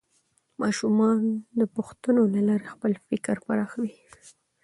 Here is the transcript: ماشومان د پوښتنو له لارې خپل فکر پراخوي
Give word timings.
ماشومان 0.61 1.19
د 1.59 1.61
پوښتنو 1.75 2.21
له 2.33 2.41
لارې 2.47 2.65
خپل 2.73 2.91
فکر 3.07 3.35
پراخوي 3.45 3.93